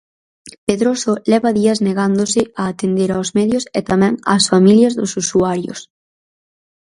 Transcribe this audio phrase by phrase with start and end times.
[0.67, 5.79] Pedroso leva días negándose a atender aos medios e tamén ás familias dos usuarios.